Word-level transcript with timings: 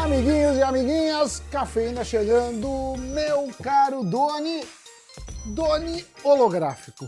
Amiguinhos 0.00 0.56
e 0.56 0.62
amiguinhas, 0.62 1.42
cafeína 1.52 2.02
chegando, 2.02 2.96
meu 2.96 3.50
caro 3.62 4.02
Doni, 4.02 4.66
Doni 5.44 6.06
holográfico. 6.24 7.06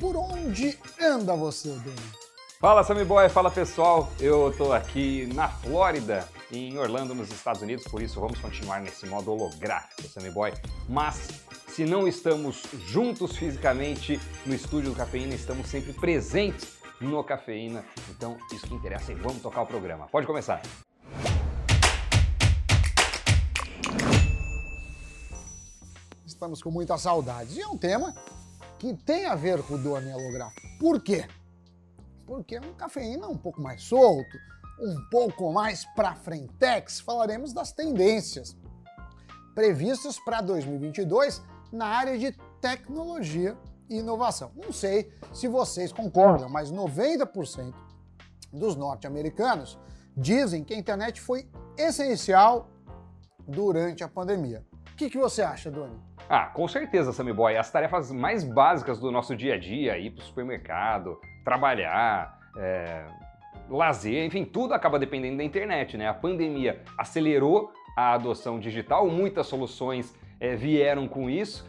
Por 0.00 0.16
onde 0.16 0.76
anda 1.00 1.36
você, 1.36 1.68
Doni? 1.68 2.12
Fala 2.60 2.82
Sammy 2.82 3.04
Boy, 3.04 3.28
fala 3.28 3.52
pessoal. 3.52 4.10
Eu 4.18 4.52
tô 4.58 4.72
aqui 4.72 5.30
na 5.32 5.48
Flórida, 5.48 6.28
em 6.50 6.76
Orlando, 6.76 7.14
nos 7.14 7.30
Estados 7.30 7.62
Unidos, 7.62 7.84
por 7.84 8.02
isso 8.02 8.20
vamos 8.20 8.40
continuar 8.40 8.80
nesse 8.80 9.06
modo 9.06 9.30
holográfico, 9.30 10.02
Sammy 10.08 10.30
Boy. 10.30 10.52
Mas 10.88 11.28
se 11.68 11.84
não 11.84 12.08
estamos 12.08 12.64
juntos 12.84 13.36
fisicamente 13.36 14.20
no 14.44 14.52
estúdio 14.52 14.90
do 14.90 14.96
Cafeína, 14.96 15.36
estamos 15.36 15.68
sempre 15.68 15.92
presentes 15.92 16.68
no 17.00 17.22
Cafeína. 17.22 17.84
Então, 18.10 18.36
isso 18.52 18.66
que 18.66 18.74
interessa 18.74 19.12
e 19.12 19.14
vamos 19.14 19.40
tocar 19.40 19.62
o 19.62 19.66
programa. 19.66 20.08
Pode 20.08 20.26
começar. 20.26 20.60
Estamos 26.42 26.60
com 26.60 26.72
muita 26.72 26.98
saudade. 26.98 27.56
E 27.56 27.62
é 27.62 27.68
um 27.68 27.78
tema 27.78 28.12
que 28.76 28.92
tem 28.92 29.26
a 29.26 29.36
ver 29.36 29.62
com 29.62 29.74
o 29.74 29.78
Doni 29.78 30.12
holográfico. 30.12 30.66
Por 30.76 31.00
quê? 31.00 31.24
Porque 32.26 32.56
é 32.56 32.60
um 32.60 32.74
cafeína 32.74 33.28
um 33.28 33.38
pouco 33.38 33.62
mais 33.62 33.84
solto, 33.84 34.36
um 34.80 35.08
pouco 35.08 35.52
mais 35.52 35.84
para 35.94 36.16
frentex, 36.16 36.98
falaremos 36.98 37.52
das 37.52 37.70
tendências 37.70 38.56
previstas 39.54 40.18
para 40.18 40.40
2022 40.40 41.40
na 41.70 41.86
área 41.86 42.18
de 42.18 42.32
tecnologia 42.60 43.56
e 43.88 43.98
inovação. 43.98 44.50
Não 44.56 44.72
sei 44.72 45.14
se 45.32 45.46
vocês 45.46 45.92
concordam, 45.92 46.48
mas 46.48 46.72
90% 46.72 47.72
dos 48.52 48.74
norte-americanos 48.74 49.78
dizem 50.16 50.64
que 50.64 50.74
a 50.74 50.76
internet 50.76 51.20
foi 51.20 51.48
essencial 51.78 52.68
durante 53.46 54.02
a 54.02 54.08
pandemia. 54.08 54.66
O 54.92 54.94
que, 54.94 55.08
que 55.08 55.18
você 55.18 55.42
acha, 55.42 55.70
Doni? 55.70 55.96
Ah, 56.28 56.46
com 56.46 56.68
certeza, 56.68 57.12
Sammy 57.12 57.32
Boy. 57.32 57.56
As 57.56 57.70
tarefas 57.70 58.12
mais 58.12 58.44
básicas 58.44 58.98
do 58.98 59.10
nosso 59.10 59.34
dia 59.34 59.54
a 59.54 59.58
dia, 59.58 59.98
ir 59.98 60.10
para 60.10 60.22
o 60.22 60.24
supermercado, 60.24 61.18
trabalhar, 61.44 62.38
é, 62.56 63.06
lazer, 63.68 64.24
enfim, 64.24 64.44
tudo 64.44 64.74
acaba 64.74 64.98
dependendo 64.98 65.38
da 65.38 65.44
internet, 65.44 65.96
né? 65.96 66.08
A 66.08 66.14
pandemia 66.14 66.82
acelerou 66.96 67.72
a 67.96 68.12
adoção 68.12 68.60
digital, 68.60 69.08
muitas 69.08 69.46
soluções 69.46 70.14
é, 70.38 70.54
vieram 70.54 71.08
com 71.08 71.28
isso. 71.28 71.68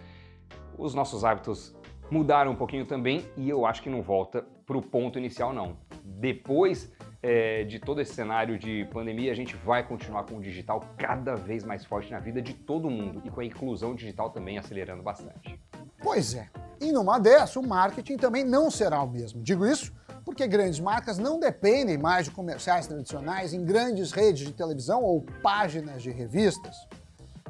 Os 0.78 0.94
nossos 0.94 1.24
hábitos 1.24 1.76
mudaram 2.12 2.52
um 2.52 2.56
pouquinho 2.56 2.86
também 2.86 3.26
e 3.38 3.50
eu 3.50 3.66
acho 3.66 3.82
que 3.82 3.90
não 3.90 4.02
volta 4.02 4.46
para 4.66 4.78
o 4.78 4.82
ponto 4.82 5.18
inicial, 5.18 5.54
não. 5.54 5.78
Depois 6.04 6.94
é, 7.24 7.64
de 7.64 7.80
todo 7.80 8.02
esse 8.02 8.14
cenário 8.14 8.60
de 8.60 8.86
pandemia, 8.92 9.32
a 9.32 9.36
gente 9.36 9.56
vai 9.56 9.82
continuar 9.82 10.26
com 10.26 10.36
o 10.36 10.42
digital 10.42 10.84
cada 10.98 11.36
vez 11.36 11.64
mais 11.64 11.86
forte 11.86 12.12
na 12.12 12.20
vida 12.20 12.42
de 12.42 12.54
todo 12.54 12.90
mundo 12.90 13.22
e 13.24 13.30
com 13.32 13.40
a 13.40 13.46
inclusão 13.46 13.96
digital 13.96 14.30
também 14.30 14.58
acelerando 14.58 15.02
bastante. 15.02 15.58
Pois 16.02 16.36
é. 16.36 16.50
E 16.82 16.92
numa 16.92 17.18
dessas, 17.18 17.56
o 17.56 17.64
marketing 17.64 18.18
também 18.18 18.44
não 18.44 18.70
será 18.70 19.02
o 19.02 19.10
mesmo. 19.10 19.42
Digo 19.42 19.66
isso 19.66 19.94
porque 20.26 20.46
grandes 20.46 20.82
marcas 20.82 21.18
não 21.18 21.40
dependem 21.40 21.98
mais 21.98 22.26
de 22.26 22.32
comerciais 22.32 22.88
tradicionais 22.88 23.54
em 23.54 23.64
grandes 23.64 24.12
redes 24.12 24.46
de 24.46 24.54
televisão 24.54 25.02
ou 25.02 25.22
páginas 25.42 26.04
de 26.04 26.12
revistas. 26.12 26.76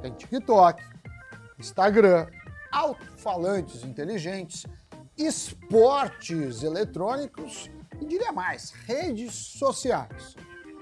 Tem 0.01 0.11
TikTok, 0.11 0.83
Instagram, 1.57 2.27
alto-falantes 2.71 3.83
inteligentes, 3.83 4.67
esportes 5.17 6.61
eletrônicos 6.61 7.71
e 8.03 8.05
diria 8.05 8.31
mais, 8.31 8.71
redes 8.85 9.33
sociais. 9.33 10.35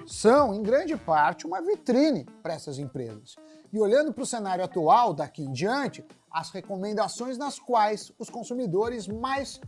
São, 0.08 0.54
em 0.54 0.64
grande 0.64 0.98
parte, 0.98 1.46
uma 1.46 1.62
vitrine 1.62 2.26
para 2.42 2.54
essas 2.54 2.80
empresas. 2.80 3.36
E 3.72 3.80
olhando 3.80 4.12
para 4.12 4.24
o 4.24 4.26
cenário 4.26 4.64
atual, 4.64 5.14
daqui 5.14 5.44
em 5.44 5.52
diante, 5.52 6.04
as 6.32 6.50
recomendações 6.50 7.38
nas 7.38 7.60
quais 7.60 8.12
os 8.18 8.30
consumidores 8.30 9.08
mais 9.08 9.62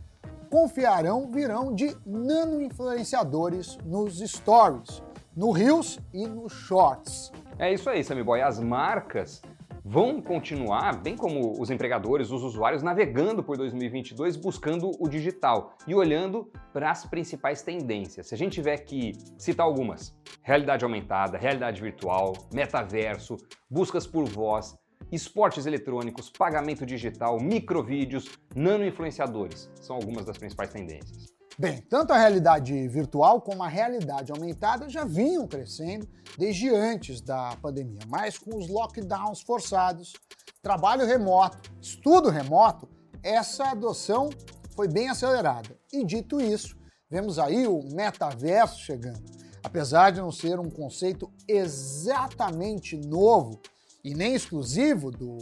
confiarão 0.50 1.30
virão 1.30 1.74
de 1.74 1.96
nano-influenciadores 2.04 3.78
nos 3.84 4.18
stories, 4.18 5.02
no 5.34 5.52
Reels 5.52 6.00
e 6.12 6.26
nos 6.26 6.52
Shorts. 6.52 7.32
É 7.58 7.72
isso 7.72 7.88
aí, 7.88 8.02
Sammy 8.02 8.22
Boy. 8.24 8.42
As 8.42 8.58
marcas 8.58 9.40
vão 9.84 10.22
continuar, 10.22 11.02
bem 11.02 11.14
como 11.14 11.60
os 11.60 11.70
empregadores, 11.70 12.30
os 12.30 12.42
usuários, 12.42 12.82
navegando 12.82 13.42
por 13.42 13.58
2022 13.58 14.36
buscando 14.36 14.90
o 14.98 15.08
digital 15.08 15.76
e 15.86 15.94
olhando 15.94 16.50
para 16.72 16.90
as 16.90 17.04
principais 17.04 17.60
tendências. 17.60 18.28
Se 18.28 18.34
a 18.34 18.38
gente 18.38 18.54
tiver 18.54 18.78
que 18.78 19.12
citar 19.36 19.66
algumas: 19.66 20.16
realidade 20.42 20.84
aumentada, 20.84 21.36
realidade 21.36 21.82
virtual, 21.82 22.32
metaverso, 22.52 23.36
buscas 23.68 24.06
por 24.06 24.24
voz, 24.24 24.74
esportes 25.12 25.66
eletrônicos, 25.66 26.30
pagamento 26.30 26.86
digital, 26.86 27.38
microvídeos, 27.38 28.30
nano-influenciadores. 28.56 29.70
São 29.74 29.96
algumas 29.96 30.24
das 30.24 30.38
principais 30.38 30.70
tendências. 30.70 31.34
Bem, 31.56 31.80
tanto 31.82 32.12
a 32.12 32.18
realidade 32.18 32.88
virtual 32.88 33.40
como 33.40 33.62
a 33.62 33.68
realidade 33.68 34.32
aumentada 34.32 34.88
já 34.88 35.04
vinham 35.04 35.46
crescendo 35.46 36.08
desde 36.36 36.68
antes 36.68 37.20
da 37.20 37.56
pandemia, 37.62 38.00
mas 38.08 38.36
com 38.36 38.56
os 38.56 38.68
lockdowns 38.68 39.40
forçados, 39.40 40.14
trabalho 40.60 41.06
remoto, 41.06 41.70
estudo 41.80 42.28
remoto, 42.28 42.88
essa 43.22 43.70
adoção 43.70 44.30
foi 44.74 44.88
bem 44.88 45.08
acelerada. 45.08 45.78
E 45.92 46.04
dito 46.04 46.40
isso, 46.40 46.76
vemos 47.08 47.38
aí 47.38 47.68
o 47.68 47.82
metaverso 47.92 48.80
chegando. 48.80 49.22
Apesar 49.62 50.10
de 50.10 50.20
não 50.20 50.32
ser 50.32 50.58
um 50.58 50.68
conceito 50.68 51.30
exatamente 51.46 52.96
novo, 52.96 53.60
e 54.02 54.12
nem 54.12 54.34
exclusivo 54.34 55.10
do 55.10 55.38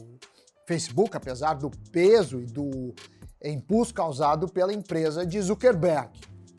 Facebook, 0.68 1.16
apesar 1.16 1.54
do 1.54 1.70
peso 1.90 2.40
e 2.40 2.46
do 2.46 2.94
impulso 3.50 3.92
causado 3.92 4.46
pela 4.48 4.72
empresa 4.72 5.26
de 5.26 5.40
Zuckerberg. 5.40 6.10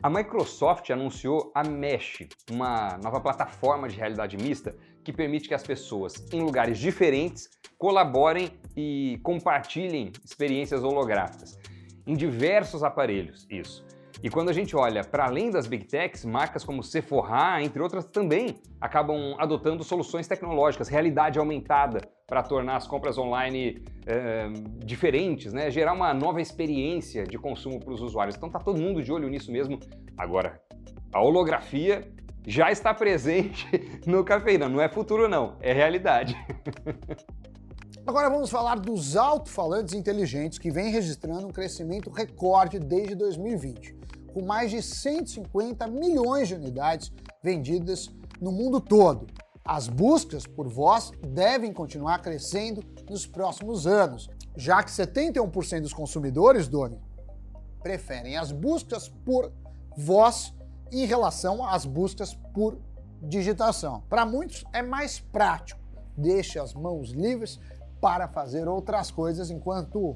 A 0.02 0.10
Microsoft 0.10 0.90
anunciou 0.90 1.50
a 1.54 1.64
Mesh, 1.64 2.28
uma 2.50 2.98
nova 3.02 3.20
plataforma 3.20 3.88
de 3.88 3.96
realidade 3.96 4.36
mista 4.36 4.76
que 5.02 5.12
permite 5.12 5.48
que 5.48 5.54
as 5.54 5.62
pessoas 5.62 6.14
em 6.32 6.42
lugares 6.42 6.78
diferentes 6.78 7.48
colaborem 7.78 8.50
e 8.76 9.18
compartilhem 9.22 10.12
experiências 10.24 10.82
holográficas 10.84 11.58
em 12.06 12.14
diversos 12.14 12.82
aparelhos. 12.82 13.46
Isso. 13.50 13.84
E 14.22 14.30
quando 14.30 14.48
a 14.48 14.52
gente 14.52 14.74
olha 14.74 15.02
para 15.04 15.26
além 15.26 15.50
das 15.50 15.66
big 15.66 15.84
techs, 15.84 16.24
marcas 16.24 16.64
como 16.64 16.82
Sephora, 16.82 17.62
entre 17.62 17.82
outras, 17.82 18.06
também 18.06 18.56
acabam 18.80 19.34
adotando 19.38 19.84
soluções 19.84 20.26
tecnológicas, 20.26 20.88
realidade 20.88 21.38
aumentada, 21.38 22.00
para 22.26 22.42
tornar 22.42 22.76
as 22.76 22.86
compras 22.86 23.18
online 23.18 23.82
é, 24.06 24.48
diferentes, 24.84 25.52
né? 25.52 25.70
gerar 25.70 25.92
uma 25.92 26.14
nova 26.14 26.40
experiência 26.40 27.24
de 27.24 27.38
consumo 27.38 27.78
para 27.78 27.92
os 27.92 28.00
usuários. 28.00 28.36
Então 28.36 28.50
tá 28.50 28.58
todo 28.58 28.80
mundo 28.80 29.02
de 29.02 29.12
olho 29.12 29.28
nisso 29.28 29.52
mesmo. 29.52 29.78
Agora, 30.16 30.60
a 31.12 31.22
holografia 31.22 32.10
já 32.46 32.70
está 32.70 32.94
presente 32.94 33.66
no 34.06 34.24
Cafeína, 34.24 34.68
não 34.68 34.80
é 34.80 34.88
futuro 34.88 35.28
não, 35.28 35.56
é 35.60 35.72
realidade. 35.72 36.36
Agora 38.06 38.28
vamos 38.28 38.50
falar 38.50 38.74
dos 38.74 39.16
alto-falantes 39.16 39.94
inteligentes 39.94 40.58
que 40.58 40.70
vem 40.70 40.90
registrando 40.90 41.46
um 41.46 41.50
crescimento 41.50 42.10
recorde 42.10 42.78
desde 42.78 43.14
2020 43.14 44.04
com 44.34 44.42
mais 44.42 44.72
de 44.72 44.82
150 44.82 45.86
milhões 45.86 46.48
de 46.48 46.54
unidades 46.56 47.12
vendidas 47.40 48.10
no 48.40 48.50
mundo 48.50 48.80
todo. 48.80 49.26
As 49.66 49.88
buscas 49.88 50.46
por 50.46 50.68
voz 50.68 51.10
devem 51.26 51.72
continuar 51.72 52.18
crescendo 52.18 52.84
nos 53.08 53.26
próximos 53.26 53.86
anos, 53.86 54.28
já 54.54 54.82
que 54.82 54.90
71% 54.90 55.80
dos 55.80 55.94
consumidores, 55.94 56.68
Doni, 56.68 57.00
preferem 57.82 58.36
as 58.36 58.52
buscas 58.52 59.08
por 59.08 59.50
voz 59.96 60.52
em 60.92 61.06
relação 61.06 61.66
às 61.66 61.86
buscas 61.86 62.34
por 62.52 62.78
digitação. 63.22 64.02
Para 64.08 64.26
muitos 64.26 64.66
é 64.70 64.82
mais 64.82 65.18
prático, 65.18 65.80
deixa 66.14 66.62
as 66.62 66.74
mãos 66.74 67.10
livres 67.12 67.58
para 68.02 68.28
fazer 68.28 68.68
outras 68.68 69.10
coisas 69.10 69.50
enquanto 69.50 70.14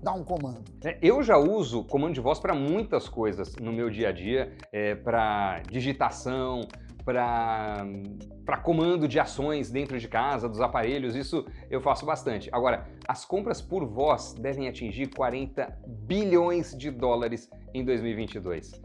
dar 0.00 0.12
um 0.12 0.22
comando? 0.22 0.62
É, 0.84 0.96
eu 1.02 1.22
já 1.24 1.36
uso 1.36 1.82
comando 1.84 2.14
de 2.14 2.20
voz 2.20 2.38
para 2.38 2.54
muitas 2.54 3.08
coisas 3.08 3.56
no 3.56 3.72
meu 3.72 3.90
dia 3.90 4.10
a 4.10 4.12
dia, 4.12 4.56
é, 4.70 4.94
para 4.94 5.60
digitação, 5.62 6.68
para 7.04 8.56
comando 8.62 9.06
de 9.06 9.20
ações 9.20 9.70
dentro 9.70 9.98
de 9.98 10.08
casa, 10.08 10.48
dos 10.48 10.60
aparelhos, 10.60 11.14
isso 11.14 11.46
eu 11.70 11.80
faço 11.80 12.06
bastante. 12.06 12.48
Agora, 12.52 12.88
as 13.06 13.24
compras 13.24 13.60
por 13.60 13.84
voz 13.84 14.34
devem 14.34 14.68
atingir 14.68 15.08
40 15.14 15.78
bilhões 15.86 16.76
de 16.76 16.90
dólares 16.90 17.50
em 17.72 17.84
2022 17.84 18.83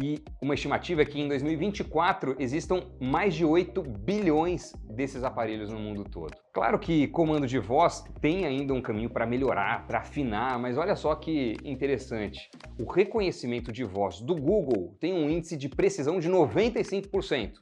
e 0.00 0.22
uma 0.40 0.54
estimativa 0.54 1.02
é 1.02 1.04
que 1.04 1.20
em 1.20 1.26
2024 1.26 2.36
existam 2.38 2.82
mais 3.00 3.34
de 3.34 3.44
8 3.44 3.82
bilhões 3.82 4.72
desses 4.84 5.24
aparelhos 5.24 5.70
no 5.70 5.78
mundo 5.78 6.04
todo. 6.04 6.36
Claro 6.52 6.78
que 6.78 7.08
comando 7.08 7.46
de 7.46 7.58
voz 7.58 8.04
tem 8.20 8.46
ainda 8.46 8.72
um 8.72 8.80
caminho 8.80 9.10
para 9.10 9.26
melhorar, 9.26 9.86
para 9.86 9.98
afinar, 9.98 10.58
mas 10.58 10.78
olha 10.78 10.94
só 10.94 11.14
que 11.14 11.56
interessante. 11.64 12.48
O 12.80 12.90
reconhecimento 12.90 13.72
de 13.72 13.84
voz 13.84 14.20
do 14.20 14.34
Google 14.34 14.96
tem 15.00 15.12
um 15.12 15.28
índice 15.28 15.56
de 15.56 15.68
precisão 15.68 16.20
de 16.20 16.28
95%. 16.30 17.52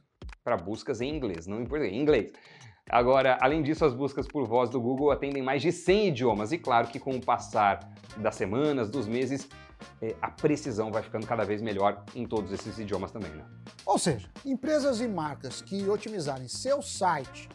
para 0.43 0.55
buscas 0.55 1.01
em 1.01 1.13
inglês, 1.13 1.45
não 1.45 1.59
em 1.59 1.65
português, 1.65 1.93
em 1.93 2.01
inglês. 2.01 2.31
Agora, 2.89 3.37
além 3.41 3.61
disso, 3.61 3.83
as 3.83 3.93
buscas 3.93 4.25
por 4.25 4.47
voz 4.47 4.69
do 4.69 4.79
Google 4.79 5.11
atendem 5.11 5.43
mais 5.43 5.61
de 5.61 5.73
100 5.73 6.07
idiomas 6.07 6.53
e 6.53 6.57
claro 6.57 6.87
que 6.87 6.99
com 6.99 7.11
o 7.11 7.19
passar 7.19 7.79
das 8.15 8.35
semanas, 8.35 8.89
dos 8.89 9.07
meses, 9.07 9.49
a 10.21 10.29
precisão 10.29 10.91
vai 10.91 11.01
ficando 11.01 11.25
cada 11.25 11.43
vez 11.43 11.61
melhor 11.61 12.03
em 12.15 12.25
todos 12.25 12.51
esses 12.51 12.77
idiomas 12.77 13.11
também, 13.11 13.31
né? 13.31 13.43
Ou 13.85 13.97
seja, 13.97 14.29
empresas 14.45 15.01
e 15.01 15.07
marcas 15.07 15.61
que 15.61 15.87
otimizarem 15.89 16.47
seu 16.47 16.81
site 16.81 17.49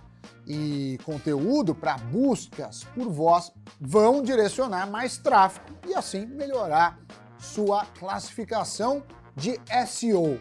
e 0.47 0.99
conteúdo 1.05 1.75
para 1.75 1.97
buscas 1.99 2.85
por 2.95 3.09
voz 3.09 3.53
vão 3.81 4.23
direcionar 4.23 4.91
mais 4.91 5.19
tráfego 5.19 5.67
e 5.87 5.95
assim 5.95 6.27
melhorar 6.27 6.99
sua 7.39 7.85
classificação 7.99 9.03
de 9.37 9.59
SEO. 9.87 10.41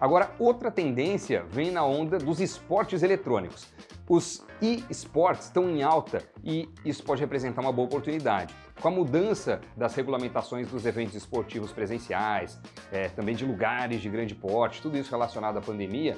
Agora, 0.00 0.34
outra 0.38 0.70
tendência 0.70 1.44
vem 1.44 1.70
na 1.70 1.84
onda 1.84 2.18
dos 2.18 2.40
esportes 2.40 3.02
eletrônicos. 3.02 3.66
Os 4.08 4.44
e-sports 4.60 5.46
estão 5.46 5.70
em 5.70 5.82
alta 5.82 6.22
e 6.42 6.68
isso 6.84 7.02
pode 7.02 7.20
representar 7.20 7.60
uma 7.60 7.72
boa 7.72 7.86
oportunidade. 7.86 8.54
Com 8.80 8.88
a 8.88 8.90
mudança 8.90 9.60
das 9.76 9.94
regulamentações 9.94 10.68
dos 10.68 10.84
eventos 10.84 11.14
esportivos 11.14 11.72
presenciais, 11.72 12.58
é, 12.90 13.08
também 13.08 13.34
de 13.34 13.44
lugares 13.44 14.00
de 14.00 14.08
grande 14.08 14.34
porte, 14.34 14.82
tudo 14.82 14.98
isso 14.98 15.10
relacionado 15.10 15.56
à 15.56 15.60
pandemia, 15.60 16.16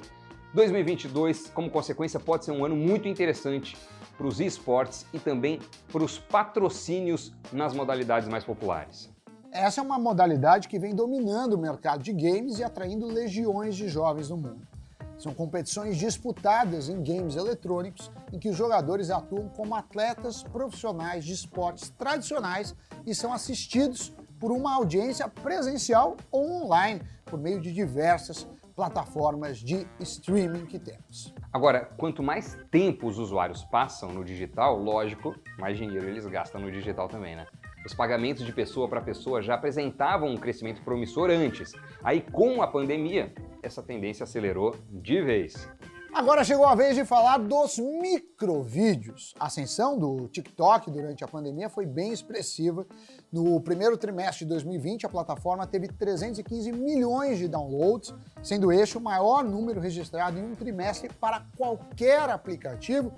2022, 0.54 1.48
como 1.48 1.69
consequência, 1.69 2.19
pode 2.19 2.44
ser 2.44 2.52
um 2.52 2.64
ano 2.64 2.76
muito 2.76 3.08
interessante 3.08 3.76
para 4.16 4.26
os 4.26 4.40
esportes 4.40 5.04
e 5.12 5.19
também 5.19 5.58
para 5.92 6.02
os 6.02 6.19
patrocínios 6.19 7.34
nas 7.52 7.75
modalidades 7.75 8.28
mais 8.28 8.44
populares. 8.44 9.12
Essa 9.50 9.81
é 9.81 9.84
uma 9.84 9.98
modalidade 9.98 10.69
que 10.69 10.78
vem 10.78 10.94
dominando 10.94 11.54
o 11.54 11.58
mercado 11.58 12.02
de 12.02 12.12
games 12.12 12.58
e 12.58 12.64
atraindo 12.64 13.06
legiões 13.06 13.76
de 13.76 13.88
jovens 13.88 14.28
no 14.31 14.36
mundo. 14.36 14.74
São 15.19 15.32
competições 15.32 15.96
disputadas 15.96 16.88
em 16.88 17.02
games 17.02 17.37
eletrônicos 17.37 18.11
em 18.32 18.38
que 18.38 18.49
os 18.49 18.56
jogadores 18.56 19.11
atuam 19.11 19.49
como 19.49 19.75
atletas 19.75 20.43
profissionais 20.43 21.25
de 21.25 21.32
esportes 21.32 21.90
tradicionais 21.90 22.75
e 23.06 23.14
são 23.14 23.32
assistidos 23.32 24.12
por 24.40 24.50
uma 24.50 24.75
audiência 24.75 25.28
presencial 25.28 26.16
ou 26.31 26.64
online 26.64 27.00
por 27.25 27.38
meio 27.38 27.61
de 27.61 27.72
diversas 27.72 28.46
plataformas 28.75 29.58
de 29.58 29.87
streaming 30.00 30.66
que 30.66 30.78
temos. 30.78 31.32
Agora, 31.52 31.84
quanto 31.96 32.22
mais 32.22 32.58
tempo 32.70 33.06
os 33.06 33.19
usuários 33.19 33.64
passam 33.64 34.12
no 34.12 34.25
digital, 34.25 34.76
lógico, 34.76 35.34
mais 35.58 35.78
dinheiro 35.78 36.08
eles 36.08 36.26
gastam 36.26 36.60
no 36.60 36.70
digital 36.70 37.08
também, 37.08 37.37
né? 37.37 37.46
Os 37.84 37.92
pagamentos 37.92 38.46
de 38.46 38.52
pessoa 38.52 38.88
para 38.88 39.00
pessoa 39.00 39.42
já 39.42 39.54
apresentavam 39.54 40.31
um 40.31 40.36
crescimento 40.36 40.82
promissor 40.82 41.31
antes. 41.31 41.72
Aí, 42.02 42.20
com 42.20 42.62
a 42.62 42.66
pandemia, 42.66 43.32
essa 43.62 43.82
tendência 43.82 44.25
acelerou 44.25 44.75
de 44.90 45.20
vez. 45.20 45.69
Agora 46.14 46.44
chegou 46.44 46.64
a 46.64 46.76
vez 46.76 46.94
de 46.94 47.04
falar 47.04 47.38
dos 47.38 47.76
microvídeos. 47.76 49.34
A 49.38 49.46
ascensão 49.46 49.98
do 49.98 50.28
TikTok 50.28 50.88
durante 50.88 51.25
a 51.25 51.28
pandemia 51.28 51.69
foi 51.69 51.84
bem 51.84 52.12
expressiva. 52.12 52.86
No 53.32 53.60
primeiro 53.60 53.98
trimestre 53.98 54.44
de 54.44 54.50
2020, 54.50 55.06
a 55.06 55.08
plataforma 55.08 55.66
teve 55.66 55.88
315 55.88 56.70
milhões 56.70 57.38
de 57.38 57.48
downloads, 57.48 58.14
sendo 58.44 58.70
este 58.70 58.96
o 58.96 59.00
maior 59.00 59.42
número 59.42 59.81
registrado 59.81 60.38
em 60.38 60.44
um 60.44 60.54
trimestre 60.54 61.10
para 61.20 61.44
qualquer 61.56 62.31
aplicativo 62.31 63.12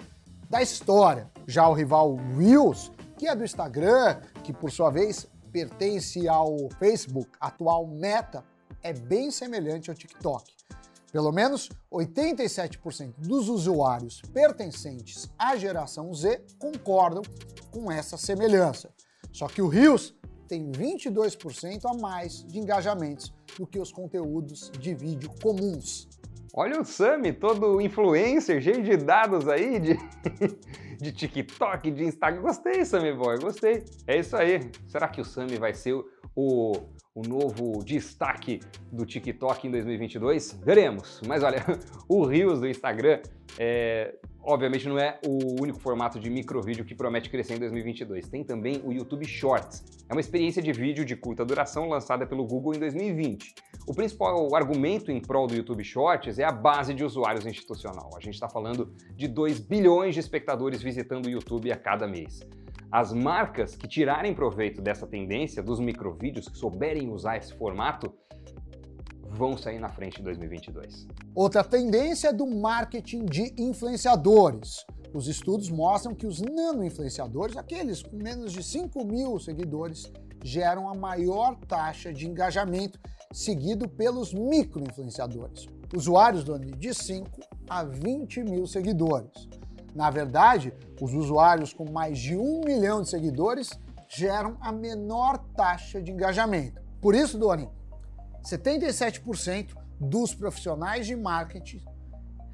da 0.48 0.62
história. 0.62 1.30
Já 1.46 1.68
o 1.68 1.74
rival 1.74 2.16
Reels, 2.38 2.90
que 3.16 3.26
é 3.26 3.34
do 3.34 3.44
Instagram, 3.44 4.20
que 4.44 4.52
por 4.52 4.70
sua 4.70 4.90
vez 4.90 5.26
pertence 5.52 6.28
ao 6.28 6.68
Facebook, 6.78 7.30
atual 7.40 7.86
Meta, 7.86 8.44
é 8.82 8.92
bem 8.92 9.30
semelhante 9.30 9.90
ao 9.90 9.96
TikTok. 9.96 10.44
Pelo 11.10 11.32
menos 11.32 11.70
87% 11.90 13.14
dos 13.18 13.48
usuários 13.48 14.20
pertencentes 14.34 15.28
à 15.38 15.56
geração 15.56 16.12
Z 16.12 16.44
concordam 16.58 17.22
com 17.70 17.90
essa 17.90 18.16
semelhança. 18.16 18.90
Só 19.32 19.46
que 19.46 19.62
o 19.62 19.68
Rios 19.68 20.14
tem 20.46 20.70
22% 20.70 21.80
a 21.86 21.94
mais 21.94 22.44
de 22.44 22.58
engajamentos 22.58 23.32
do 23.58 23.66
que 23.66 23.78
os 23.78 23.90
conteúdos 23.90 24.70
de 24.78 24.94
vídeo 24.94 25.30
comuns. 25.42 26.08
Olha 26.58 26.80
o 26.80 26.84
Sami, 26.86 27.34
todo 27.34 27.82
influencer, 27.82 28.62
cheio 28.62 28.82
de 28.82 28.96
dados 28.96 29.46
aí, 29.46 29.78
de, 29.78 29.98
de 30.98 31.12
TikTok, 31.12 31.90
de 31.90 32.04
Instagram. 32.04 32.40
Gostei, 32.40 32.82
Sami 32.82 33.12
Boy, 33.12 33.38
gostei. 33.38 33.84
É 34.06 34.18
isso 34.18 34.34
aí. 34.34 34.60
Será 34.88 35.06
que 35.06 35.20
o 35.20 35.24
Sami 35.24 35.58
vai 35.58 35.74
ser 35.74 35.92
o, 36.34 36.72
o 37.14 37.20
novo 37.28 37.84
destaque 37.84 38.60
do 38.90 39.04
TikTok 39.04 39.68
em 39.68 39.70
2022? 39.70 40.58
Veremos. 40.64 41.20
Mas 41.26 41.42
olha, 41.42 41.62
o 42.08 42.24
Reels 42.24 42.58
do 42.58 42.66
Instagram 42.66 43.20
é, 43.58 44.14
obviamente 44.42 44.88
não 44.88 44.98
é 44.98 45.18
o 45.26 45.60
único 45.60 45.78
formato 45.78 46.18
de 46.18 46.30
microvídeo 46.30 46.86
que 46.86 46.94
promete 46.94 47.28
crescer 47.28 47.56
em 47.56 47.58
2022. 47.58 48.28
Tem 48.30 48.42
também 48.42 48.80
o 48.82 48.94
YouTube 48.94 49.26
Shorts. 49.26 49.84
É 50.08 50.14
uma 50.14 50.22
experiência 50.22 50.62
de 50.62 50.72
vídeo 50.72 51.04
de 51.04 51.16
curta 51.16 51.44
duração 51.44 51.86
lançada 51.86 52.26
pelo 52.26 52.46
Google 52.46 52.74
em 52.74 52.78
2020. 52.78 53.54
O 53.88 53.94
principal 53.94 54.52
argumento 54.52 55.12
em 55.12 55.20
prol 55.20 55.46
do 55.46 55.54
YouTube 55.54 55.84
Shorts 55.84 56.40
é 56.40 56.44
a 56.44 56.50
base 56.50 56.92
de 56.92 57.04
usuários 57.04 57.46
institucional. 57.46 58.10
A 58.16 58.20
gente 58.20 58.34
está 58.34 58.48
falando 58.48 58.92
de 59.14 59.28
2 59.28 59.60
bilhões 59.60 60.12
de 60.12 60.18
espectadores 60.18 60.82
visitando 60.82 61.26
o 61.26 61.30
YouTube 61.30 61.70
a 61.70 61.76
cada 61.76 62.04
mês. 62.08 62.40
As 62.90 63.12
marcas 63.12 63.76
que 63.76 63.86
tirarem 63.86 64.34
proveito 64.34 64.82
dessa 64.82 65.06
tendência 65.06 65.62
dos 65.62 65.78
microvídeos, 65.78 66.48
que 66.48 66.58
souberem 66.58 67.12
usar 67.12 67.36
esse 67.36 67.54
formato, 67.54 68.12
vão 69.30 69.56
sair 69.56 69.78
na 69.78 69.88
frente 69.88 70.20
em 70.20 70.24
2022. 70.24 71.06
Outra 71.32 71.62
tendência 71.62 72.28
é 72.28 72.32
do 72.32 72.46
marketing 72.46 73.24
de 73.24 73.54
influenciadores. 73.56 74.84
Os 75.14 75.28
estudos 75.28 75.70
mostram 75.70 76.12
que 76.12 76.26
os 76.26 76.40
nano-influenciadores, 76.40 77.56
aqueles 77.56 78.02
com 78.02 78.16
menos 78.16 78.52
de 78.52 78.64
5 78.64 79.04
mil 79.04 79.38
seguidores, 79.38 80.10
geram 80.42 80.88
a 80.88 80.94
maior 80.94 81.56
taxa 81.68 82.12
de 82.12 82.26
engajamento, 82.26 82.98
seguido 83.36 83.86
pelos 83.86 84.32
micro-influenciadores, 84.32 85.68
usuários 85.94 86.42
de 86.78 86.94
5 86.94 87.28
a 87.68 87.84
20 87.84 88.42
mil 88.42 88.66
seguidores. 88.66 89.46
Na 89.94 90.08
verdade, 90.08 90.72
os 90.98 91.12
usuários 91.12 91.70
com 91.70 91.84
mais 91.90 92.18
de 92.18 92.34
um 92.34 92.62
milhão 92.64 93.02
de 93.02 93.10
seguidores 93.10 93.78
geram 94.08 94.56
a 94.58 94.72
menor 94.72 95.36
taxa 95.54 96.00
de 96.00 96.12
engajamento. 96.12 96.80
Por 96.98 97.14
isso, 97.14 97.36
Doni, 97.36 97.68
77% 98.42 99.76
dos 100.00 100.34
profissionais 100.34 101.06
de 101.06 101.14
marketing 101.14 101.84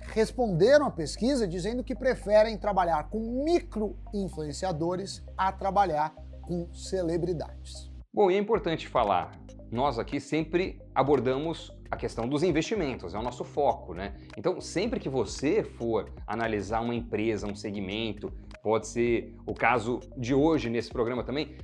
responderam 0.01 0.87
à 0.87 0.91
pesquisa 0.91 1.47
dizendo 1.47 1.85
que 1.85 1.95
preferem 1.95 2.59
trabalhar 2.59 3.09
com 3.09 3.45
micro-influenciadores 3.45 5.23
a 5.39 5.53
trabalhar 5.53 6.13
com 6.41 6.67
celebridades. 6.75 7.89
Bom, 8.13 8.31
e 8.31 8.35
é 8.35 8.39
importante 8.39 8.89
falar, 8.89 9.42
nós 9.73 9.99
aqui 9.99 10.21
sempre 10.21 10.79
abordamos 10.95 11.73
a 11.91 11.97
questão 11.97 12.29
dos 12.29 12.43
investimentos, 12.43 13.15
é 13.15 13.19
o 13.19 13.23
nosso 13.23 13.43
foco, 13.43 13.95
né? 13.95 14.15
Então, 14.37 14.61
sempre 14.61 15.01
que 15.01 15.09
você 15.09 15.65
for 15.65 16.13
analisar 16.27 16.81
uma 16.81 16.95
empresa, 16.95 17.47
um 17.47 17.55
segmento, 17.55 18.31
pode 18.63 18.87
ser 18.87 19.35
o 19.47 19.55
caso 19.55 19.99
de 20.17 20.35
hoje 20.35 20.71
nesse 20.71 20.91
programa 20.91 21.25
também, 21.25 21.57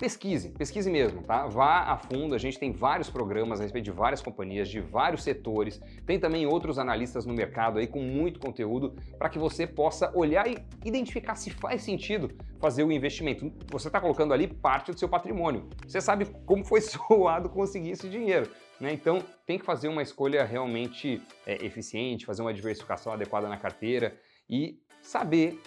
pesquise, 0.00 0.48
pesquise 0.48 0.90
mesmo, 0.90 1.22
tá? 1.22 1.46
Vá 1.46 1.82
a 1.82 1.98
fundo, 1.98 2.34
a 2.34 2.38
gente 2.38 2.58
tem 2.58 2.72
vários 2.72 3.10
programas 3.10 3.60
a 3.60 3.62
respeito 3.62 3.84
de 3.84 3.90
várias 3.90 4.22
companhias, 4.22 4.66
de 4.70 4.80
vários 4.80 5.22
setores, 5.22 5.78
tem 6.06 6.18
também 6.18 6.46
outros 6.46 6.78
analistas 6.78 7.26
no 7.26 7.34
mercado 7.34 7.78
aí 7.78 7.86
com 7.86 8.00
muito 8.00 8.40
conteúdo 8.40 8.96
para 9.18 9.28
que 9.28 9.38
você 9.38 9.66
possa 9.66 10.10
olhar 10.16 10.46
e 10.48 10.56
identificar 10.86 11.34
se 11.34 11.50
faz 11.50 11.82
sentido 11.82 12.30
fazer 12.58 12.82
o 12.82 12.90
investimento. 12.90 13.52
Você 13.70 13.88
está 13.88 14.00
colocando 14.00 14.32
ali 14.32 14.46
parte 14.46 14.90
do 14.90 14.98
seu 14.98 15.08
patrimônio. 15.08 15.68
Você 15.86 16.00
sabe 16.00 16.24
como 16.46 16.64
foi 16.64 16.80
suado 16.82 17.50
conseguir 17.50 17.90
esse 17.90 18.08
dinheiro. 18.08 18.50
Né? 18.80 18.94
Então 18.94 19.22
tem 19.46 19.58
que 19.58 19.64
fazer 19.66 19.88
uma 19.88 20.02
escolha 20.02 20.44
realmente 20.44 21.20
é, 21.46 21.62
eficiente, 21.64 22.24
fazer 22.24 22.40
uma 22.40 22.54
diversificação 22.54 23.12
adequada 23.12 23.48
na 23.48 23.58
carteira 23.58 24.16
e 24.48 24.80
saber 25.02 25.60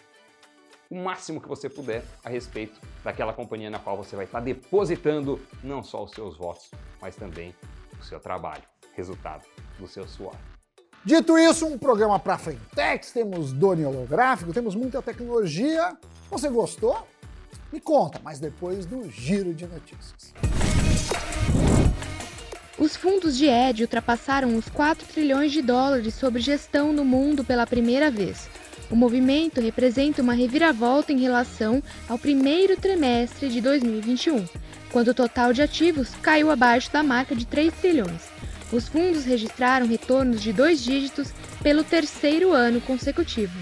o 0.94 0.96
máximo 0.96 1.42
que 1.42 1.48
você 1.48 1.68
puder 1.68 2.06
a 2.24 2.30
respeito 2.30 2.80
daquela 3.04 3.34
companhia 3.34 3.68
na 3.68 3.80
qual 3.80 3.98
você 3.98 4.16
vai 4.16 4.26
estar 4.26 4.40
depositando 4.40 5.42
não 5.64 5.82
só 5.82 6.04
os 6.04 6.12
seus 6.12 6.38
votos, 6.38 6.70
mas 7.02 7.16
também 7.16 7.54
o 8.00 8.04
seu 8.06 8.20
trabalho, 8.20 8.62
resultado 8.94 9.44
do 9.80 9.88
seu 9.88 10.08
suor. 10.08 10.36
Dito 11.04 11.36
isso, 11.36 11.66
um 11.66 11.80
programa 11.80 12.20
para 12.20 12.38
Frentex, 12.38 13.12
temos 13.12 13.52
drone 13.52 13.84
holográfico, 13.84 14.54
temos 14.54 14.76
muita 14.76 15.02
tecnologia. 15.02 15.98
Você 16.30 16.48
gostou? 16.48 17.08
Me 17.72 17.80
conta, 17.80 18.22
mas 18.24 18.40
depois 18.40 18.86
do 18.86 19.10
giro 19.10 19.52
de 19.52 19.66
notícias. 19.66 20.32
Os 22.78 22.96
fundos 22.96 23.36
de 23.36 23.48
Ed 23.48 23.82
ultrapassaram 23.82 24.56
os 24.56 24.70
4 24.70 25.08
trilhões 25.08 25.52
de 25.52 25.64
dólares 25.64 26.14
sob 26.14 26.40
gestão 26.40 26.94
no 26.94 27.04
mundo 27.04 27.44
pela 27.44 27.66
primeira 27.66 28.12
vez. 28.12 28.48
O 28.94 28.96
movimento 28.96 29.60
representa 29.60 30.22
uma 30.22 30.36
reviravolta 30.36 31.12
em 31.12 31.20
relação 31.20 31.82
ao 32.08 32.16
primeiro 32.16 32.78
trimestre 32.78 33.50
de 33.50 33.60
2021, 33.60 34.46
quando 34.92 35.08
o 35.08 35.14
total 35.16 35.52
de 35.52 35.64
ativos 35.64 36.12
caiu 36.22 36.52
abaixo 36.52 36.94
da 36.94 37.02
marca 37.02 37.36
de 37.36 37.44
3 37.48 37.74
trilhões. 37.74 38.30
Os 38.72 38.88
fundos 38.88 39.26
registraram 39.26 39.88
retornos 39.88 40.44
de 40.44 40.54
dois 40.54 40.80
dígitos 40.80 41.34
pelo 41.64 41.84
terceiro 41.84 42.54
ano 42.54 42.80
consecutivo. 42.82 43.58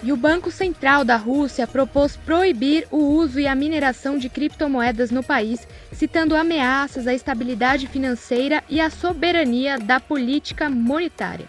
E 0.00 0.12
o 0.12 0.16
Banco 0.16 0.52
Central 0.52 1.04
da 1.04 1.16
Rússia 1.16 1.66
propôs 1.66 2.16
proibir 2.16 2.86
o 2.92 2.98
uso 2.98 3.40
e 3.40 3.48
a 3.48 3.56
mineração 3.56 4.16
de 4.16 4.28
criptomoedas 4.28 5.10
no 5.10 5.24
país, 5.24 5.66
citando 5.92 6.36
ameaças 6.36 7.08
à 7.08 7.12
estabilidade 7.12 7.88
financeira 7.88 8.62
e 8.68 8.80
à 8.80 8.88
soberania 8.88 9.80
da 9.80 9.98
política 9.98 10.70
monetária. 10.70 11.48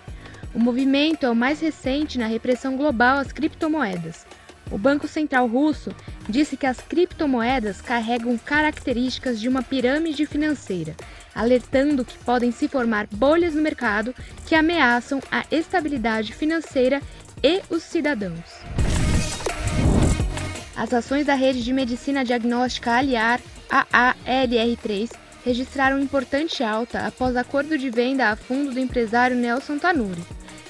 O 0.54 0.60
movimento 0.60 1.26
é 1.26 1.30
o 1.30 1.36
mais 1.36 1.62
recente 1.62 2.20
na 2.20 2.28
repressão 2.28 2.76
global 2.76 3.20
às 3.20 3.32
criptomoedas. 3.32 4.26
O 4.70 4.78
Banco 4.78 5.08
Central 5.08 5.48
Russo 5.48 5.94
disse 6.30 6.56
que 6.58 6.66
as 6.66 6.80
criptomoedas 6.80 7.82
carregam 7.82 8.38
características 8.38 9.40
de 9.40 9.48
uma 9.48 9.64
pirâmide 9.64 10.26
financeira, 10.26 10.96
alertando 11.34 12.06
que 12.06 12.18
podem 12.18 12.52
se 12.52 12.68
formar 12.68 13.08
bolhas 13.12 13.56
no 13.56 13.62
mercado 13.62 14.14
que 14.46 14.56
ameaçam 14.56 15.22
a 15.32 15.46
estabilidade 15.52 16.34
financeira 16.34 17.02
e 17.44 17.62
os 17.70 17.84
cidadãos. 17.84 18.62
As 20.76 20.94
ações 20.94 21.26
da 21.26 21.34
rede 21.34 21.64
de 21.64 21.74
medicina 21.74 22.24
diagnóstica 22.26 22.92
Aliar, 22.92 23.40
AALR3, 23.70 25.12
registraram 25.46 26.00
importante 26.00 26.64
alta 26.64 27.08
após 27.08 27.36
acordo 27.36 27.78
de 27.78 27.90
venda 27.90 28.30
a 28.30 28.36
fundo 28.36 28.72
do 28.72 28.80
empresário 28.80 29.36
Nelson 29.36 29.78
Tanuri. 29.78 30.24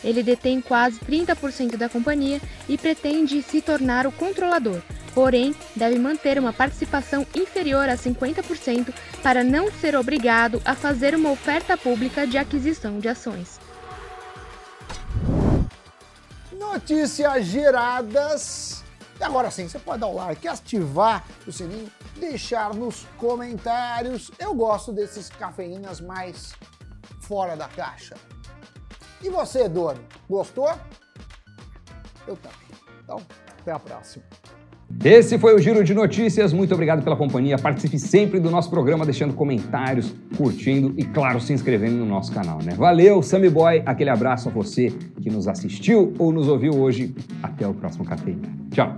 Ele 0.04 0.24
detém 0.24 0.62
quase 0.62 1.00
30% 1.00 1.78
da 1.78 1.88
companhia 1.88 2.42
e 2.68 2.78
pretende 2.78 3.42
se 3.42 3.62
tornar 3.62 4.08
o 4.08 4.12
controlador, 4.12 4.82
porém 5.14 5.56
deve 5.76 6.00
manter 6.00 6.40
uma 6.40 6.52
participação 6.52 7.26
inferior 7.36 7.88
a 7.88 7.96
50% 7.96 8.94
para 9.22 9.44
não 9.44 9.72
ser 9.72 9.96
obrigado 9.96 10.62
a 10.66 10.74
fazer 10.74 11.14
uma 11.16 11.32
oferta 11.32 11.78
pública 11.78 12.26
de 12.26 12.38
aquisição 12.38 13.00
de 13.00 13.08
ações. 13.08 13.60
Notícias 16.52 17.46
geradas. 17.46 18.84
E 19.20 19.24
agora 19.24 19.52
sim, 19.52 19.68
você 19.68 19.78
pode 19.78 20.00
dar 20.00 20.08
o 20.08 20.16
like, 20.16 20.48
ativar 20.48 21.24
o 21.46 21.52
sininho, 21.52 21.92
deixar 22.16 22.74
nos 22.74 23.06
comentários. 23.18 24.32
Eu 24.40 24.56
gosto 24.56 24.92
desses 24.92 25.30
cafeínas 25.30 26.02
mais 26.02 26.54
fora 27.20 27.56
da 27.56 27.68
caixa. 27.68 28.16
E 29.24 29.30
você, 29.30 29.70
Dono, 29.70 30.00
gostou? 30.30 30.70
Eu 32.28 32.36
também. 32.36 32.58
Então, 33.04 33.22
até 33.60 33.72
a 33.72 33.80
próxima. 33.80 34.24
Esse 35.04 35.40
foi 35.40 35.56
o 35.56 35.60
Giro 35.60 35.84
de 35.84 35.94
Notícias. 35.94 36.54
Muito 36.54 36.74
obrigado 36.74 37.04
pela 37.04 37.16
companhia. 37.16 37.58
Participe 37.58 37.98
sempre 37.98 38.40
do 38.40 38.52
nosso 38.52 38.70
programa, 38.70 39.06
deixando 39.06 39.34
comentários, 39.34 40.14
curtindo 40.38 40.94
e, 40.98 41.06
claro, 41.06 41.40
se 41.40 41.54
inscrevendo 41.54 41.96
no 41.96 42.06
nosso 42.06 42.32
canal. 42.32 42.60
Né? 42.62 42.74
Valeu, 42.76 43.24
Sammy 43.24 43.50
Boy. 43.50 43.82
Aquele 43.86 44.10
abraço 44.10 44.50
a 44.50 44.52
você 44.52 44.92
que 45.22 45.30
nos 45.30 45.48
assistiu 45.48 46.14
ou 46.20 46.32
nos 46.32 46.48
ouviu 46.48 46.74
hoje. 46.74 47.16
Até 47.42 47.68
o 47.68 47.74
próximo 47.74 48.06
Cafeína. 48.06 48.50
Tchau. 48.72 48.96